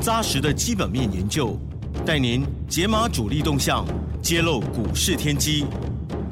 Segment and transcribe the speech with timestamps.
[0.00, 1.58] 扎实的基本面研究，
[2.04, 3.86] 带您解码主力动向，
[4.22, 5.64] 揭露股市天机。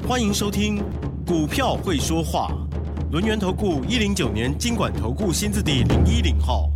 [0.07, 0.77] 欢迎收听
[1.25, 2.51] 《股票会说话》，
[3.11, 6.69] 轮源投顾一零九年经管投顾新字第零一零号。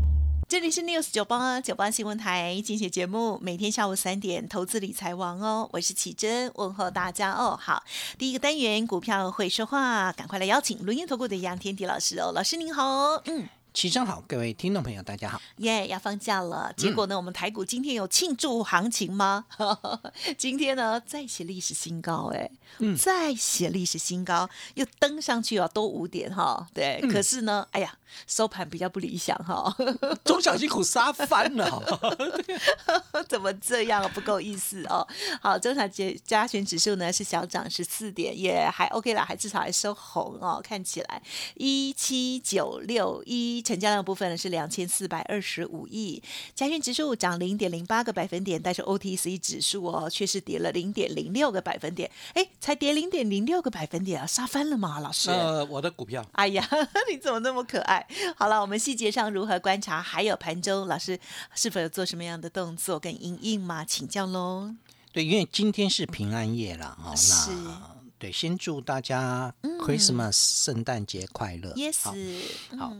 [0.49, 7.59] 这里是 News 九八九八新闻台精选节目，每天下午三点，投资理财王哦，我是启珍，问候大家哦。
[7.61, 7.83] 好，
[8.17, 13.47] 第一个单元股票会说话，赶快来邀请轮研投顾的杨天迪老师哦，老师您好，嗯。
[13.77, 15.39] 齐真好，各位听众朋友，大家好。
[15.57, 19.45] 耶，要放假了，结果呢，我们台股今天有庆祝行情吗？
[20.35, 22.49] 今天呢，再写历史新高，哎，
[22.97, 26.99] 再写历史新高，又登上去啊，都五点哈，对。
[27.11, 29.71] 可是呢，哎呀，收盘比较不理想哈，
[30.25, 31.99] 中小辛苦杀翻了，
[33.29, 35.07] 怎么这样不够意思哦。
[35.39, 41.21] 好，中小节加权指数呢是小涨十四点，也还 OK 啦，还至少还收红哦，看起来
[41.53, 43.63] 一七九六一。
[43.67, 46.23] 成交量部分呢是两千四百二十五亿，
[46.55, 54.99] 加权指数涨零点零八个百分点，但是 OTC 指数哦却是跌了零点零六个百分点，哎，才跌零点零六个百分点啊，杀翻了吗？
[54.99, 55.29] 老师？
[55.29, 56.25] 呃，我的股票。
[56.31, 56.65] 哎呀，
[57.11, 58.07] 你怎么那么可爱？
[58.37, 60.01] 好了，我们细节上如何观察？
[60.01, 61.19] 还有盘中老师
[61.53, 63.83] 是否有做什么样的动作跟应应吗？
[63.83, 64.73] 请教喽。
[65.11, 71.73] 对，因为今天是平安夜了哦，那对，先祝大家 Christmas 圣诞节快乐。
[71.73, 71.97] Yes，
[72.77, 72.93] 好。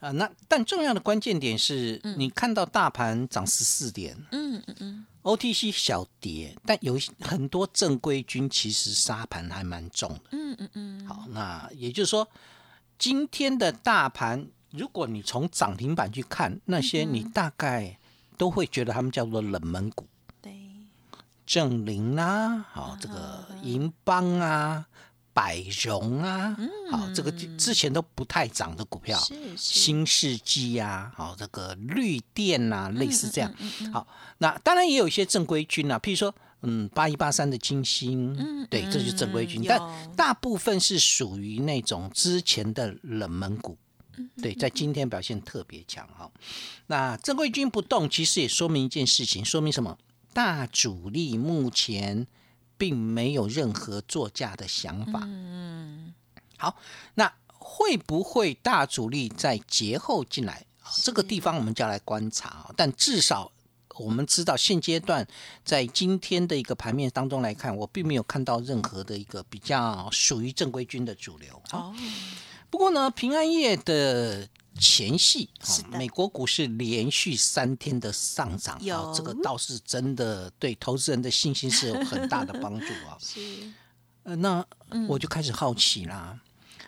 [0.00, 11.06] 啊，那但重要的关键点是你看到大盘涨十四点，嗯嗯嗯，OTC 小跌，但有很多正规军其实沙盘还蛮重的，嗯嗯嗯。
[11.06, 12.28] 好，那也就是说，
[12.98, 17.98] 今天的大盘，如果你从涨停板去看那些，你大概
[18.36, 20.06] 都会觉得他们叫做冷门股，
[20.42, 20.54] 对，
[21.46, 24.86] 正林啊，好，这个银邦啊。
[25.36, 26.56] 百荣啊，
[26.90, 29.22] 好，这个之前都不太涨的股票，
[29.54, 33.54] 新世纪啊，好，这个绿电啊，类似这样。
[33.92, 34.08] 好，
[34.38, 38.34] 那当然也有一些正规军啊，譬如说，嗯，八一八三的金星，
[38.70, 39.78] 对，这是正规军，但
[40.16, 43.76] 大部分是属于那种之前的冷门股，
[44.40, 46.30] 对，在今天表现特别强哈。
[46.86, 49.98] 那正规军不动，其实也说明一件事情，说明什么？
[50.32, 52.26] 大主力目前。
[52.78, 55.20] 并没有任何作价的想法。
[55.24, 56.14] 嗯，
[56.56, 56.76] 好，
[57.14, 60.66] 那会不会大主力在节后进来？
[61.02, 62.70] 这个地方我们就要来观察。
[62.76, 63.50] 但至少
[63.98, 65.26] 我们知道，现阶段
[65.64, 71.62] 在今天的一个盘面当中来看，我并没有看到任何的一个比较属于正规军的主流。
[71.72, 71.94] 哦，
[72.70, 74.48] 不过呢，平安夜的。
[74.78, 75.48] 前戏，
[75.90, 83.16] 美国股市连续三天的上涨，啊这个倒是真的对投资人的信心是有很大的帮助啊。
[83.20, 83.40] 是，
[84.24, 84.64] 呃，那
[85.08, 86.38] 我就开始好奇啦，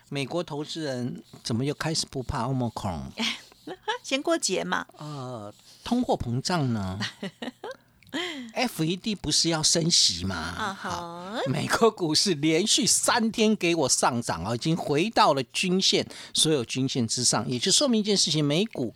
[0.09, 3.11] 美国投资人怎么又开始不怕 Omicron？
[4.03, 4.85] 先过节嘛。
[4.97, 6.99] 呃，通货膨胀呢？
[8.53, 10.73] F E D 不是要升息吗？
[10.73, 18.93] 好，美国股市连续三天给我上涨啊，已经回到了均线所有均线之上，也就说明一件事情：美股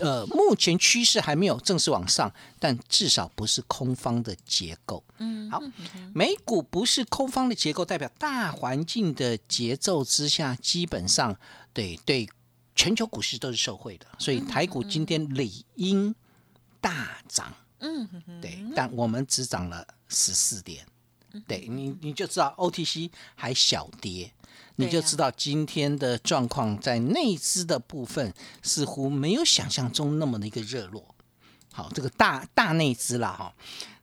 [0.00, 5.02] 呃目前趋势还没有正式往上，但至少不是空方的结构。
[5.18, 5.62] 嗯，好，
[6.14, 11.36] 美股不是空方的结构，代表大环境的节奏之下，基本上
[11.72, 12.28] 对对
[12.74, 16.14] 全球股市都是受惠的，所以台股今天理应
[16.80, 17.54] 大涨。
[17.84, 18.08] 嗯，
[18.40, 20.86] 对，但我们只涨了十四点，
[21.46, 24.32] 对你你就知道 OTC 还小跌，
[24.76, 28.32] 你就知道今天的状况在内资的部分
[28.62, 31.14] 似乎没有想象中那么的一个热络。
[31.72, 33.54] 好，这个大大内资啦哈，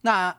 [0.02, 0.36] 那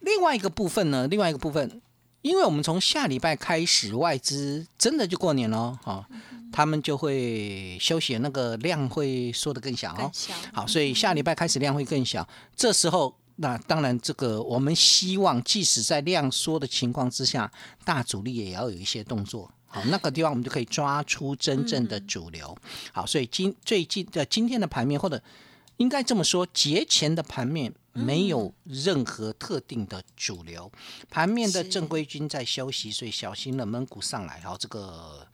[0.00, 1.06] 另外一个部分呢？
[1.06, 1.80] 另外一个部分，
[2.22, 6.06] 因为我们从下礼拜开始，外资真的就过年了哈。
[6.52, 10.08] 他们就会休息，那个量会缩得更小哦。
[10.52, 12.28] 好，所以下礼拜开始量会更小。
[12.54, 17.50] 这时候，那当然这个我们希望，即使在量缩的情况之下，
[17.84, 19.50] 大主力也要有一些动作。
[19.66, 22.56] 好，那个地方我们就可以抓出真正的主流。
[22.92, 25.20] 好，所以今最近的今天的盘面，或者
[25.78, 30.70] 应该这么说，节前的盘面没有任何特定的主流，
[31.10, 34.40] 盘面的正规军在休息，所以小心冷门股上来。
[34.40, 35.26] 好，这个。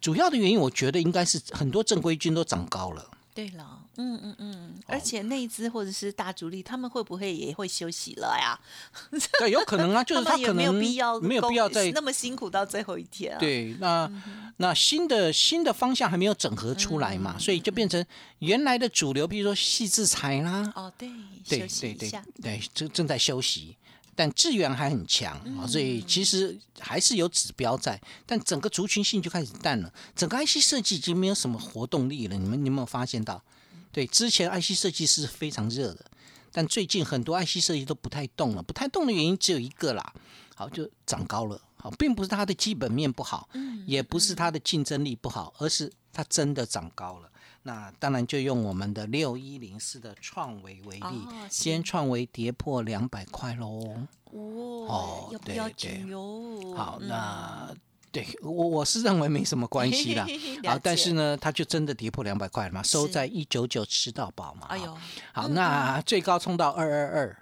[0.00, 3.10] 主要的原因，我觉得应该是很多正规军都涨高了。
[3.40, 8.58] 对了，嗯嗯嗯，而且内资或者是大主力，他们会不会也会休息了呀？
[9.38, 13.34] 对，有可能啊， 就是他可能没有必要，没有必要再那么辛苦到最后一天。
[13.38, 14.10] 对，那
[14.58, 18.04] 那新的新的方向还没有整合出来嘛，所以就变成
[18.40, 21.08] 原来的主流，比如说细制裁啦，哦，对，
[21.48, 22.12] 对对对
[22.42, 23.74] 对，正正在休息。
[24.20, 29.90] 但资源还很强啊，所以其实还是有指标在，但整个族群性就开始淡了。
[30.14, 32.36] 整个 IC 设计已经没有什么活动力了。
[32.36, 33.42] 你们有没有发现到？
[33.90, 36.04] 对，之前 IC 设计是非常热的，
[36.52, 38.62] 但最近很多 IC 设计都不太动了。
[38.62, 40.12] 不太动的原因只有一个啦，
[40.54, 41.58] 好，就长高了。
[41.76, 43.48] 好，并不是它的基本面不好，
[43.86, 47.30] 也不是它的竞争力不好，而是它真的长高了。
[47.62, 54.06] 那当然就用我们的六一零四的创维为例，今天创维跌破两百块喽。
[54.32, 56.74] 哦，要不要紧哟？
[56.74, 57.74] 好，那
[58.10, 60.26] 对我我是认为没什么关系啦。
[60.64, 64.66] 好，但是呢，它就真的跌破两百块了嘛，收在一九九吃到饱嘛。
[64.68, 64.96] 哎呦，
[65.32, 67.36] 好，那最高冲到二二二，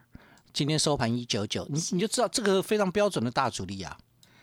[0.53, 3.97] 今天收盘一九九，你你就知道这个非常标准的大主力啊。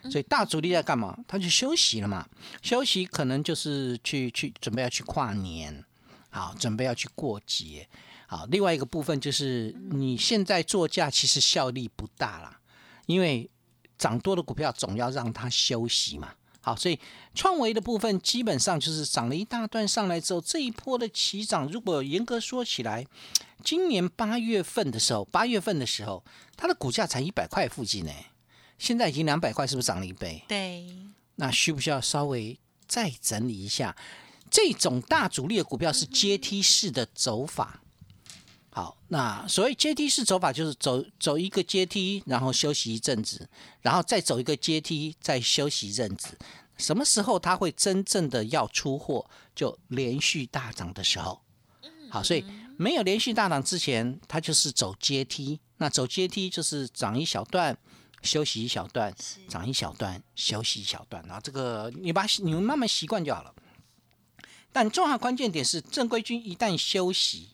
[0.10, 1.18] 所以大主力在干嘛？
[1.28, 2.28] 他去休息了嘛，
[2.62, 5.84] 休息可能就是去去准备要去跨年，
[6.30, 7.88] 好，准备要去过节，
[8.28, 8.46] 好。
[8.48, 12.60] 另外一个部分就是你现在做价其实效力不大啦，
[13.06, 13.50] 因为
[13.98, 16.34] 涨多的股票总要让它休息嘛。
[16.62, 17.00] 好，所以
[17.36, 23.06] 创维的部分基本上就是涨了一大段上来之后，这一波的起涨，如果严格说起来，
[23.64, 26.24] 今年八月份的时候，八月份的时候，
[26.58, 28.12] 它的股价才一百块附近呢。
[28.78, 30.44] 现在已经两百块，是不是涨了一倍？
[30.48, 30.86] 对，
[31.36, 33.96] 那需不需要稍微再整理一下？
[34.52, 37.82] 这种大主力的股票是阶梯式的走法。
[38.70, 43.50] 好，那所谓阶梯式走法，就是走走一个阶梯，然后休息一阵子，
[43.82, 46.38] 然后再走一个阶梯，再休息一阵子。
[46.78, 49.26] 什么时候它会真正的要出货？
[49.56, 51.42] 就连续大涨的时候。
[52.10, 52.44] 好，所以
[52.78, 55.60] 没有连续大涨之前，它就是走阶梯。
[55.78, 57.78] 那走阶梯就是涨一小段。
[58.22, 59.14] 休息一小段，
[59.48, 63.54] 涨一小段，休息一小段，然后这个你把你们慢慢习惯就好了。
[64.72, 67.50] 但重要关键点是，正规军一旦休息，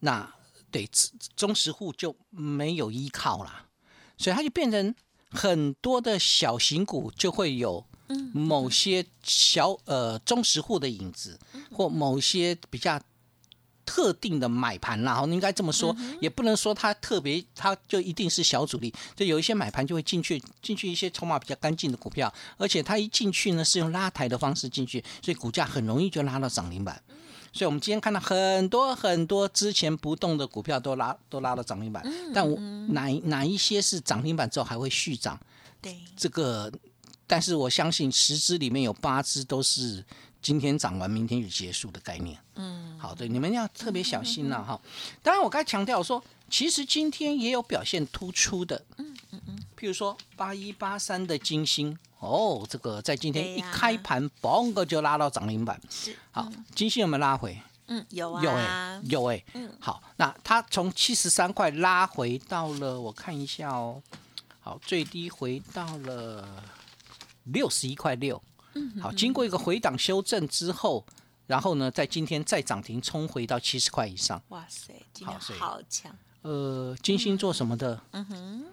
[0.00, 0.34] 那
[0.70, 0.88] 对
[1.34, 3.66] 中实户就没有依靠了，
[4.16, 4.94] 所以它就变成
[5.30, 7.84] 很多的小型股就会有
[8.32, 11.38] 某些小呃中实户的影子，
[11.72, 13.00] 或某些比较。
[13.86, 18.92] 特定的买盘啦，应该这么说，也不能说它特别，它就一定是小主力。
[19.14, 27.00] 就有一些买盘就会进去，进去一些筹码比较干净的股票，而且它一进去呢是用拉抬的方式进去，所以股价很容易就拉到涨停板。
[27.52, 32.04] 所以我们今天看到很多很多之前不动的股票都拉都拉到涨停板，
[32.34, 32.58] 但我
[32.92, 35.40] 哪哪一些是涨停板之后还会续涨？
[35.80, 36.70] 对，这个，
[37.26, 40.04] 但是我相信十只里面有八只都是。
[40.46, 42.38] 今天涨完，明天就结束的概念。
[42.54, 44.80] 嗯，好的，你们要特别小心了哈。
[45.20, 48.80] 当然，我刚才强调说，其实今天也有表现突出的。
[48.98, 55.80] 嗯嗯嗯，譬如说八一八三的金星，哦，这个在今天一开盘，嘣个就拉到涨停板。
[55.90, 57.60] 是，好，金星有没有拉回？
[57.88, 59.44] 嗯，有啊，有哎，有哎。
[59.54, 64.00] 嗯，好，那它从七十三块拉回到了，我看一下哦。
[64.60, 66.62] 好，最低回到了
[67.46, 68.40] 六十一块六。
[69.00, 71.04] 好，经过一个回档修正之后，
[71.46, 74.42] 然后呢，在今天再涨停冲回到七十块以上。
[74.48, 76.14] 哇塞，今天好强！
[76.42, 78.00] 呃，金星做什么的？
[78.12, 78.64] 嗯哼，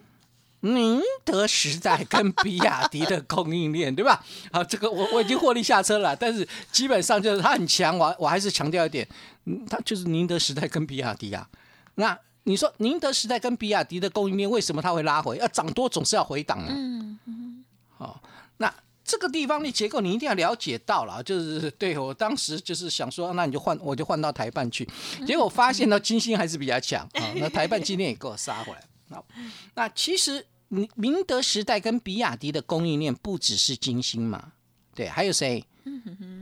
[0.61, 4.23] 宁德时代跟比亚迪的供应链，对吧？
[4.51, 7.97] 好，这个我我已经获利下车了，但是基本上就是它很强。
[7.97, 9.07] 我我还是强调一点，
[9.45, 11.49] 嗯，它就是宁德时代跟比亚迪啊。
[11.95, 15.37] 那你说宁德时代跟比亚迪的供应链为什么它会拉回？
[15.37, 16.67] 要涨多总是要回档啊。
[16.69, 17.63] 嗯嗯，
[17.97, 18.21] 好，
[18.57, 18.73] 那。
[19.05, 24.87] 这个地方的结构你一定要了解到了， 就是对我当时就是想说，那你就换，我就换到台办去，
[25.27, 27.33] 结果发现到，金星还是比较强啊。
[27.35, 28.83] 那台办今天也给我杀回来。
[29.09, 29.23] 那
[29.75, 34.53] 那其实明明德时代跟比亚迪的供应链不只是金星嘛，
[34.95, 35.65] 对，还有谁？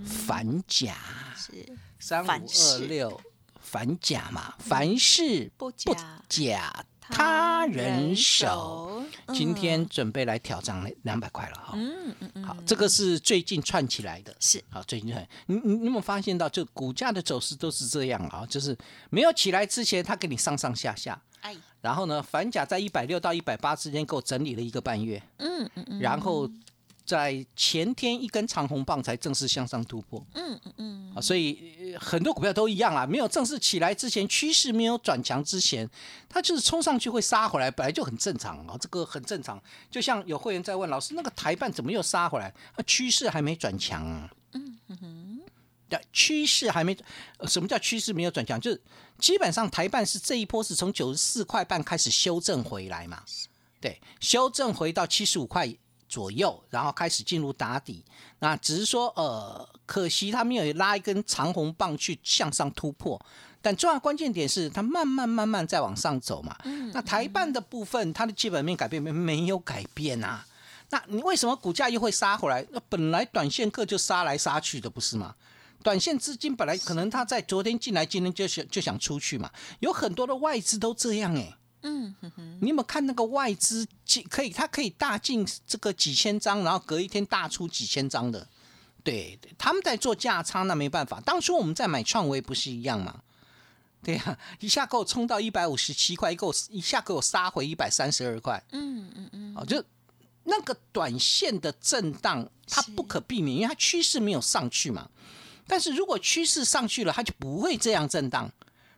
[0.06, 0.96] 反甲
[1.36, 1.52] 是
[2.00, 3.20] 三五二六
[3.60, 6.86] 反甲嘛，凡事不假。
[7.12, 9.04] 他人手，
[9.34, 11.74] 今天准备来挑战两百块了哈。
[11.76, 12.44] 嗯嗯嗯。
[12.44, 14.34] 好，这个是最近串起来的。
[14.40, 14.64] 是。
[14.70, 15.28] 好，最近串。
[15.48, 18.46] 你你你有没有发现到，就股价的走势都是这样啊？
[18.50, 18.76] 就是
[19.10, 21.22] 没有起来之前，它给你上上下下。
[21.42, 21.56] 哎。
[21.82, 25.22] 然后呢，反甲在一百六到一百八之间，给我整理了一个半月。
[25.38, 26.00] 嗯嗯嗯。
[26.00, 26.50] 然后。
[27.04, 35.90] 在前天一根长红棒才正式向上突破，嗯嗯嗯，啊，所以很多股票都一样啊，没有正式起来之前，趋势没有转强之前，
[36.30, 39.62] 它就是冲上去会杀回来，本来就很正常啊，这个很正常。
[39.90, 42.54] 就像有会员在问老师，那个台办怎么又杀回来？
[42.78, 44.30] 那趋势还没转强啊？
[44.54, 45.42] 嗯哼，
[46.14, 46.98] 趋势还没，
[47.48, 48.60] 什么叫趋势没有转强？
[48.60, 48.82] 就是
[49.18, 53.24] 基本上台办是这一波是从九十四块半开始修正回来嘛，
[53.80, 55.74] 对，修正回到七十五块
[56.12, 58.04] 左右，然后开始进入打底。
[58.40, 63.20] 那只是说，呃，可惜它没有拉一根长红棒去向上突破。
[63.62, 66.58] 但重要关键点是它慢慢慢慢在往上走嘛。
[66.94, 70.46] 那台办的部分，它的基本面改变没没有改变啊？
[70.90, 72.66] 那你为什么股价又会杀回来？
[72.72, 75.34] 那本来短线客就杀来杀去的，不是吗？
[75.84, 79.50] 短线资金本来可能他在昨天进来，今天就想就想出去嘛。
[79.80, 81.56] 有很多的外资都这样哎。
[81.84, 82.58] 嗯哼哼。
[82.62, 88.48] 你有没有看那个外资进可以，它可以大进这个几千张，然后隔一天大出几千张的。
[89.04, 91.20] 对，他们在做价差，那没办法。
[91.22, 93.22] 当初我们在买创维不是一样吗？
[94.04, 98.64] 对呀，一下给我冲到一百五十七块，一给我一下给我杀回一百三十二块。
[98.72, 99.54] 嗯嗯嗯。
[99.56, 99.84] 哦，就
[100.44, 105.10] 那个短线的震荡，它不可避免，因为它趋势没有上去嘛。
[105.68, 108.52] 但是如果趋势上去了，它就不会这样震荡，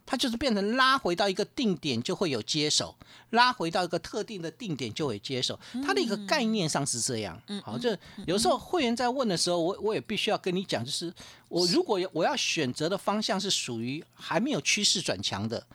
[0.05, 2.95] 它就是变成拉回到一个定点就会有接手，
[3.31, 5.59] 拉回到一个特定的定点就会接手。
[5.85, 7.41] 它的一个概念上是这样。
[7.63, 7.95] 好，就
[8.27, 11.13] 有时候会员在问的时候，我我也必须要跟你讲，就是
[11.47, 15.65] 我如果我要选择的方向是属于还没有趋势转强的，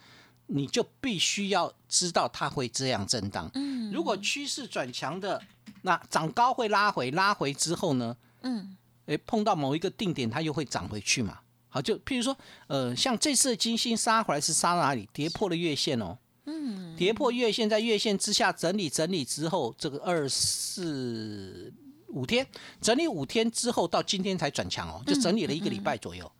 [0.47, 3.51] 你就必须要知道它会这样震荡。
[3.55, 5.43] 嗯，如果趋势转强的，
[5.83, 8.17] 那涨高会拉回，拉回之后呢？
[8.43, 8.77] 嗯。
[9.07, 11.39] 哎，碰到某一个定点，它又会涨回去嘛？
[11.71, 15.07] 好，就譬如说，呃，像这次金星杀回来是杀哪里？
[15.13, 16.17] 跌破了月线哦。
[16.47, 16.97] 嗯。
[16.97, 21.71] 跌破月线，在月线之下整理整理之后，这个二四
[22.09, 22.47] 五天
[22.81, 26.33] 整理五天之后，到今天才转强哦，就整理了一个礼拜左右。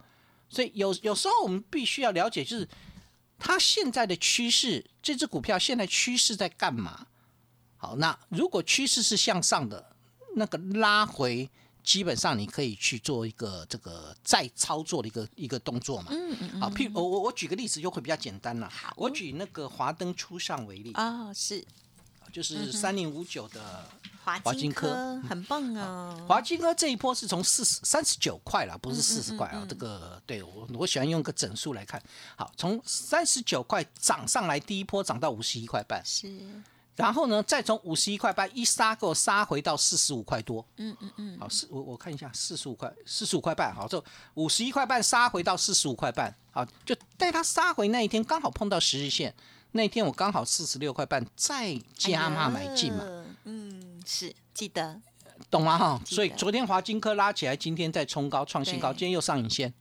[0.49, 2.67] 所以有有时候我们必须要了解，就是
[3.39, 7.07] 它现在的趋势，这只股票现在趋势在干嘛？
[7.77, 9.95] 好，那如果趋势是向上的，
[10.37, 11.51] 那个拉回。
[11.89, 16.09] 基本上你可以去做一个这个再操作的一个一个动作嘛。
[16.11, 16.61] 嗯嗯嗯。
[16.61, 18.69] 好，譬如我我我举个例子就会比较简单了。
[18.69, 18.93] 好。
[18.95, 20.93] 我举那个华灯初上为例。
[20.93, 21.65] 哦，是。
[22.31, 23.89] 就是三零五九的
[24.23, 26.15] 华金科，很棒啊。
[26.29, 29.65] 华金科这一波是从四十三十九块了，不是四十块啊。
[29.67, 32.01] 这个对我我喜欢用个整数来看。
[32.37, 36.03] 好，从三十九块涨上来，第一波涨到五十一块半。
[36.05, 36.31] 是。
[36.99, 40.67] 然后呢，再从五十一块半一杀，给我杀回到四十五块多。
[40.79, 41.39] 嗯嗯嗯。
[41.39, 43.73] 好，四我我看一下，四十五块，四十五块半。
[43.73, 46.35] 好，就五十一块半杀回到四十五块半。
[46.51, 49.33] 好，就带它杀回那一天，刚好碰到十日线。
[49.73, 53.05] 那一天我刚好四十六块半，再加码买进嘛。
[53.45, 55.01] 嗯，是记得。
[55.49, 55.79] 懂吗？
[55.79, 56.01] 哈。
[56.05, 59.73] 所以昨天华金科拉起来，今天再冲高创新高，今天又上影线。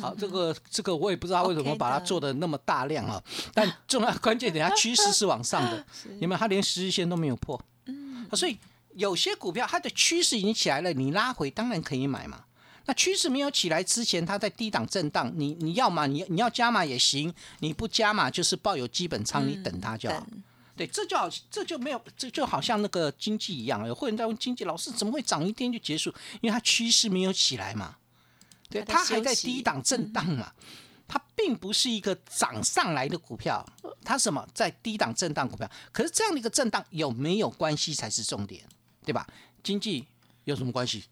[0.00, 3.22] 好，这个这个我也不知道为什么把它做的那么大量啊，
[3.54, 5.84] 但重要关键点，它趋势是往上的，
[6.20, 6.38] 有没有？
[6.38, 8.58] 它连十日线都没有破，嗯，所以
[8.94, 12.44] 有些股票它的趋势已经起来了，你拉回当然可以买嘛。
[12.86, 20.26] 那趋势没有起来之前，它在低档震荡，你你要嘛，你你要加码也行，你不加码就是抱有基本仓，你等它就好。
[20.76, 26.12] 对，这就好，这就没有，这就好像那个经济一样，有会员在问经济老师怎么会涨一天就结束？
[26.42, 27.96] 因为它趋势没有起来嘛。
[28.74, 30.52] 对，它还在低档震荡嘛，
[31.06, 33.64] 它并不是一个涨上来的股票，
[34.02, 35.70] 它什么在低档震荡股票？
[35.92, 38.64] 可是这样的一个震荡有没有关系才是重点，
[39.04, 39.24] 对吧？
[39.62, 40.08] 经济
[40.42, 41.04] 有什么关系？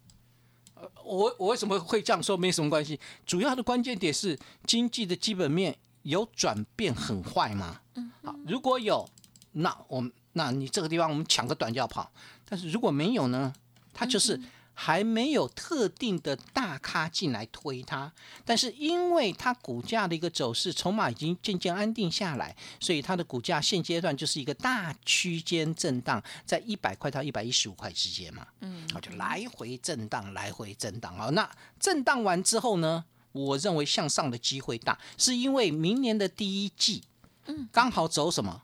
[0.74, 2.36] 呃，我我为什么会这样说？
[2.36, 7.80] 没什么关系，主要的关键点是经济的基本面有转变很坏吗？
[7.94, 9.08] 嗯，好，如果有，
[9.52, 12.10] 那我们那你这个地方我们抢个短就要跑，
[12.44, 13.54] 但是如果没有呢，
[13.94, 14.40] 它就是。
[14.84, 18.12] 还没有特定的大咖进来推它，
[18.44, 31.30] 但是因为它股价的一个走势筹码已经渐渐安定下来，所以它的股价现阶段就是一个大区间震荡，在一百块到一百一十五块之间嘛，嗯，好就来回震荡，来回震荡啊。
[31.30, 31.48] 那
[31.78, 37.04] 震荡完之后呢，我认为向上的机会大，是因为明年的第一季，
[37.46, 38.62] 嗯，刚好走什么？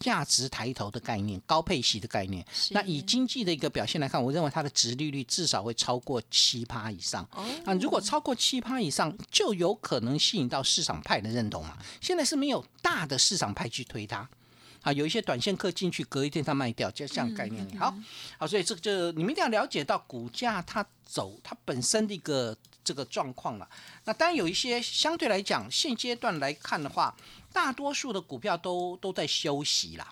[0.00, 2.44] 价值抬头的概念，高配息的概念。
[2.70, 7.22] 那以经济的一个表现来看，我认为它的值利率至少会超过七趴以上。
[7.64, 11.76] 啊，如果超过七趴以上，就有可能吸引到市场派的认同嘛。
[12.00, 14.28] 现在是没有大的市场派去推它。
[14.82, 17.66] 啊，有一些短线客进去，隔一天它卖掉，就这样概念。
[17.78, 17.94] 好，
[18.38, 23.68] 好，所以这个就你们一定要了解到股价它走它本身的一个这个状况了。
[24.04, 27.16] 那当然有一些相对来讲，现阶段来看的话。
[27.52, 30.08] 大多数的股票都都在休息啦。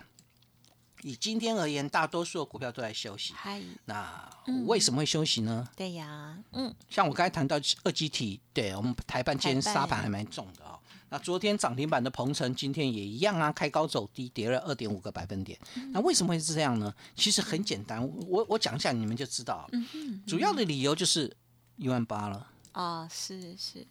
[1.02, 3.32] 以今天而言，大多数的股票都在休息。
[3.32, 4.28] 嗨，那
[4.66, 5.68] 为什么会休息呢？
[5.76, 10.80] 对呀，嗯，像我刚才谈到二级体，对我们台半今天沙盘还蛮重的哦。
[11.10, 15.58] 那昨天涨停板的鹏程，今天也一样啊，开高走低，跌了二点五个百分点。
[15.92, 16.94] 那为什么会是这样呢？
[17.14, 19.68] 其实很简单，我我讲一下，你们就知道。
[19.72, 21.34] 嗯主要的理由就是
[21.76, 22.46] 一万八了。
[22.72, 23.86] 啊，是是，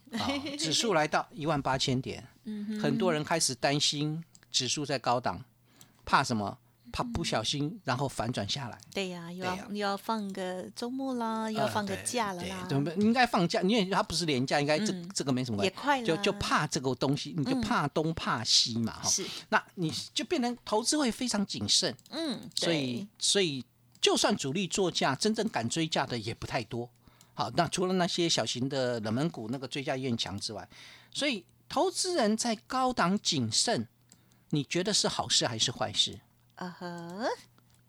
[0.58, 5.44] 指数来到一万八千点，嗯很多人开始担心指数在高档，
[6.06, 6.58] 怕什么？
[6.92, 8.80] 怕不小心然后反转下来。
[8.94, 15.74] 对呀，又要又要放个周末啦，又要呃放个假了啦，对不对应该放假，因为它不是连假，应该这嗯这个没什么关系。
[15.74, 19.10] 也快了，就就怕这个东西，你就嗯怕东怕西嘛，哈。
[19.10, 23.64] 是，那你就变成投资会非常谨慎，嗯，所以所以
[24.02, 26.90] 就算主力做价，真正敢追价的也不太多。
[27.34, 30.68] 好，那除了那些小型的冷门股那个追价意愿强之外，
[31.12, 33.88] 所以投资人在高档谨慎，
[34.50, 36.20] 你觉得是好事还是坏事？
[36.58, 37.28] 啊呵，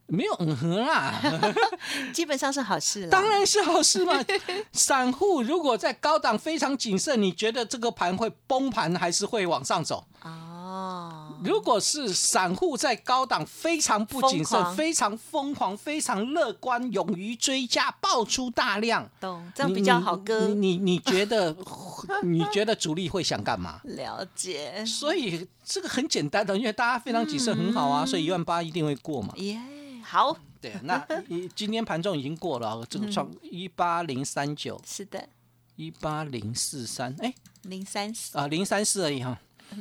[0.06, 1.20] 没有嗯哼啦，
[2.14, 4.14] 基本上是好事了，当然是好事嘛。
[4.72, 10.06] 散户如果在高档非常谨慎，你觉得这个盘会崩盘还是会往上走？
[10.22, 20.48] 哦，如果是散户在高档非常不谨慎、非常疯狂、非常乐观、勇于追加、爆出大量，懂，这样你比较好割。
[20.48, 21.56] 你，你觉得
[22.22, 23.80] 你觉得主力会想干嘛？
[23.84, 29.32] 了解，所以这个很简单的，因为大家非常谨慎，很好啊，所以一万八一定会过嘛。
[29.36, 29.60] 耶，
[30.02, 35.28] 好，对，那一 今天盘中已经过了，这个创一八零三九、是的，
[35.76, 39.38] 一八零四三，哎零三四，啊零三四而已哈。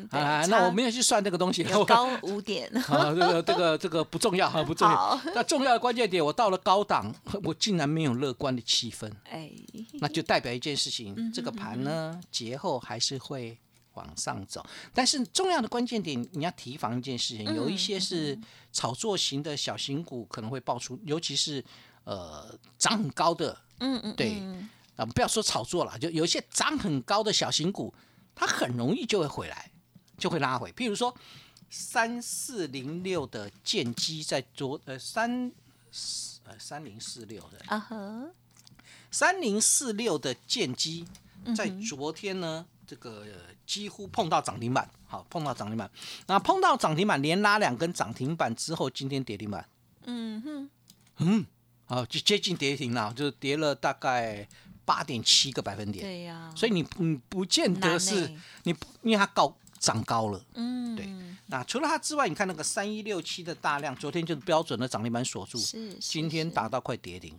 [0.10, 5.20] 对啊，那我没有去算这个东西，有高五点， 啊，这个这个这个不重要哈，不重要。
[5.34, 7.14] 那重要的关键点，我到了高档，
[7.44, 9.52] 我竟然没有乐观的气氛，哎，
[9.94, 13.58] 那就代表一件事情，嗯这个盘呢节后还是会
[13.94, 14.66] 往上走。
[14.94, 18.38] 但是重要的关键点，你要提防一件事情，嗯有一些是
[18.72, 21.64] 炒作型的小型股可能会爆出，尤其是
[22.04, 24.38] 呃涨很高的，嗯嗯，对。
[24.40, 27.94] 嗯啊、不要说炒作了，就有一些涨很高的小型股，
[28.34, 29.70] 它很容易就会回来，
[30.18, 30.72] 就会拉回。
[30.72, 31.16] 譬如说
[31.70, 35.52] 三四零六的剑机在昨呃三
[36.44, 37.60] 呃三零四六的。
[37.68, 38.32] 啊呵，
[39.12, 41.06] 三零四六的剑机
[41.46, 45.90] 嗯在昨天呢，这个呃几乎碰到涨停板，好碰到涨停板，
[46.28, 49.68] 那碰到涨停板连拉两根涨停板之后，今天跌停板。
[50.06, 50.70] 嗯哼，
[51.18, 51.46] 嗯
[51.86, 54.48] 好，就接近跌停了，就是跌了大概
[54.86, 56.06] 八点七个百分点。
[56.06, 58.38] 对呀，所以你你不见得是欸。
[58.64, 60.42] 你不，因为它高涨高了。
[60.54, 61.10] 嗯，对
[61.48, 67.34] 那除了它之外，你看那个三一六七的大量，昨天就是标准的涨停板锁住，是，是今天是打到快跌停。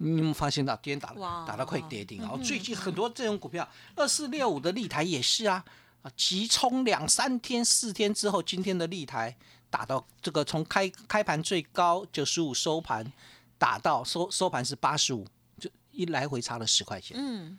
[0.00, 2.30] 你有没有发现到今天打哇打到快跌停啊？
[2.34, 5.64] 嗯最近很多这种股票，二四六五的立台也是啊，
[6.02, 9.36] 啊，急冲两三天、四天之后，今天的立台
[9.68, 13.12] 打到这个从开开盘最高九十五收盘，
[13.58, 15.26] 打到收收盘是八十五，
[15.58, 17.16] 就一来回差了十块钱。
[17.20, 17.58] 嗯，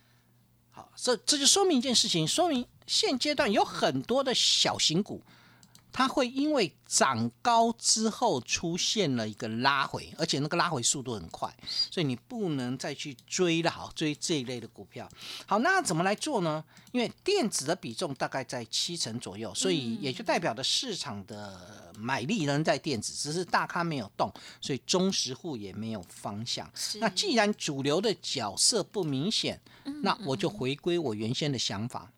[0.72, 5.22] 好，这这就说明一件事情，说明现阶段有很多的小型股，
[5.92, 11.56] 它会因为涨高之后出现了一个拉回，而且那个拉回速度很快，
[11.92, 15.08] 所以你不能再去追了，好追这一类的股票。
[15.46, 16.64] 好，那怎么来做呢？
[16.92, 26.68] 因为电子的比重大概在七成左右，所以也就代表着市场的买力仍在电子，只是大咖没有动，所以中实户也没有方向。
[26.96, 29.62] 那既然主流的角色不明显，
[30.02, 32.12] 那我就回归我原先的想法，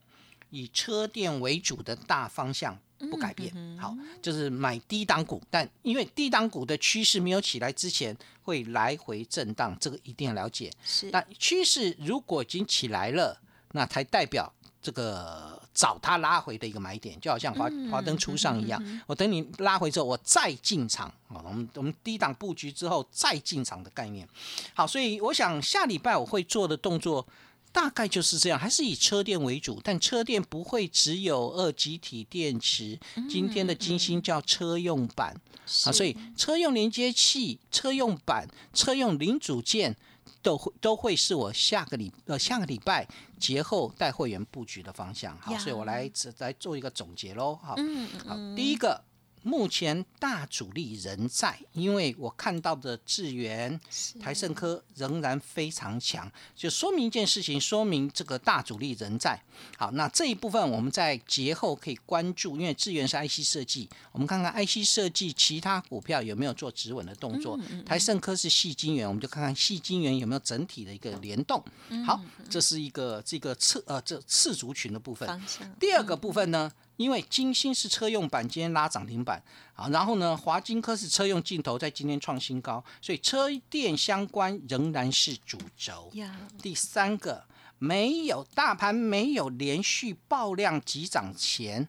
[0.52, 2.78] 以车电为主的大方向
[3.10, 3.52] 不改变。
[3.80, 10.72] 好，就是买低档股，但因为低档股的趋势没有起来之前，会来回震荡，这个一定要了解。
[10.84, 19.02] 是，那趋势如果已经起来了，那才代表这个找它拉回的一个买点，就好像华华灯初上一样。
[19.08, 21.42] 我等你拉回之后，我再进场啊。
[21.44, 24.28] 我们我们低档布局之后再进场的概念。
[24.74, 27.26] 好，所以我想下礼拜我会做的动作。
[27.72, 33.00] 大概就是这样，还是以车电为主，但车电不会只有二极体电池。
[33.30, 35.40] 今天的金星叫车用版
[35.86, 39.96] 啊，所以车用连接器、车用版、车用零组件
[40.42, 43.08] 都会都会是我下个礼呃下个礼拜
[43.40, 45.38] 节后带会员布局的方向。
[45.40, 47.58] 好，所以我来只来做一个总结喽。
[47.64, 49.04] 好，嗯好，第一个。
[49.44, 53.80] 目前大主力仍在，因为我看到的智源、
[54.20, 59.42] 台盛科仍然非常强，就说明一件事情，说明这个大主力仍在。
[59.78, 67.60] 好，那这一部分我们在节后可以关注，因为智源是 IC 设计，我们看看 IC 设计其他股票有没有做止稳的动作。
[67.86, 71.64] 台盛科是细晶圆，我们就看看细晶圆有没有整体的一个联动。
[72.06, 75.42] 好，这是一个这个次呃这次族群的部分。
[75.80, 79.42] 第二个部分呢，因为金星是车用板，今天拉涨停板
[79.74, 86.10] 啊，然后呢，华金科是车用镜头，在今天创新高，所以车电相关仍然是主轴。
[86.14, 87.46] 呀，第三个，
[87.80, 91.88] 没有大盘没有连续爆量急涨前，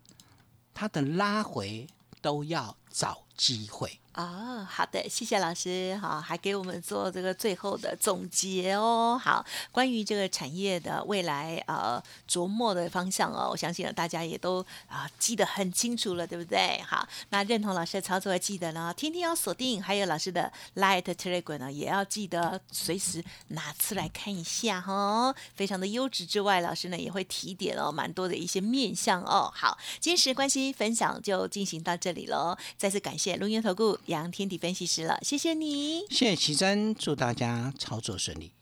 [0.73, 1.87] 它的拉回
[2.21, 3.99] 都要找机会。
[4.15, 9.19] 哦，好的，谢谢老师，好，还给我们做这个最后的总结哦。
[9.19, 16.79] 好，关于这个产业的未来呃琢磨的方向哦，我相信呢大家也都啊记得很清楚了，对不对？
[16.87, 29.51] 好，那认同老师的操作，记得呢，天天要锁定，还有老师的 Light Telegram 呢，也要记得随时拿出来看一下哈，非常的优质之外，老师呢也会提点哦，蛮多的一些面向哦。
[29.55, 33.99] 好，今时关系分享就进行到这里喽，再次感谢龙源投顾。
[34.07, 38.53] 杨天地分析师了，谢谢你，谢谢奇珍，祝大家操作顺利。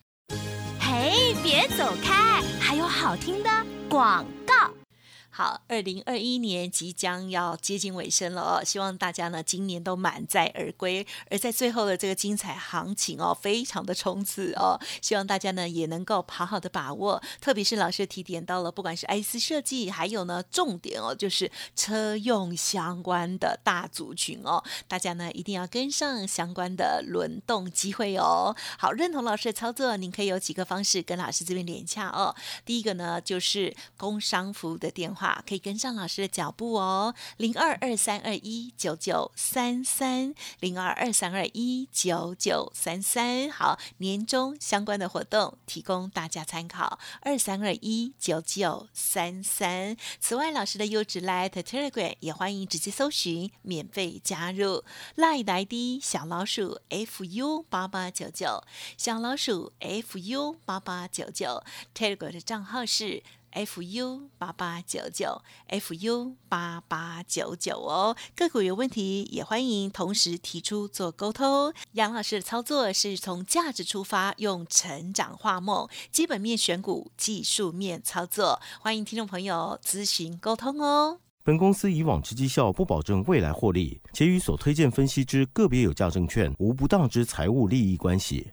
[0.81, 3.51] 嘿，别走开，还有好听的
[3.89, 4.80] 广告。
[5.41, 11.07] 好，二零二一年即将要接近尾声了哦，希望大家呢今年都满载而归。
[11.31, 17.23] 而在最后的这个精彩行情哦，非常的冲刺哦，希望大家呢也能够好好的把握。
[17.41, 28.55] 特别是老师提点到了，不管是 IC 设计，还有呢重点哦，就是车用相关的大族群哦，大家呢一定要跟上相关的轮动机会哦。
[28.79, 32.37] 好，认同老师的操作，您可以有几个方式跟老师这边连洽哦。
[32.67, 35.30] 第一个呢就是工商服务的电话。
[35.47, 43.51] 可以跟上老师的脚步哦，零二二三二一九九三三，零二二三二一九九三三。
[43.51, 49.97] 好，年终相关的活动提供大家参考，二三二一九九三三。
[50.21, 54.85] 此外，老师的优质 Light Telegram 也欢迎直接搜寻，免费加入
[55.17, 58.63] Light ID 小老鼠 fu 八八九九，
[58.97, 61.63] 小老鼠 fu 八八九九
[61.95, 63.23] ，Telegram 的账号是。
[63.53, 71.73] Fu 八八九九，fu 八八九九哦，个股有问题也欢迎同时提出做沟通。
[71.93, 81.19] 杨老师的操作是从价值出发，用成长画梦，基本面选股，技术面操作，欢迎听众朋友咨询沟通哦。
[81.43, 88.53] 本公司以往之绩效不保证未来获利，且与所推荐分析之个别有价证券无不当之财务利益关系。